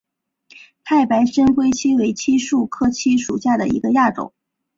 [0.83, 4.33] 太白深灰槭为槭树科槭属下的一个亚种。